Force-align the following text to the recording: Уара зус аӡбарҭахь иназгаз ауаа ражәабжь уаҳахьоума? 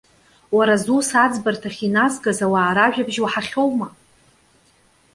Уара 0.55 0.75
зус 0.83 1.09
аӡбарҭахь 1.23 1.81
иназгаз 1.87 2.39
ауаа 2.45 2.75
ражәабжь 2.75 3.19
уаҳахьоума? 3.23 3.87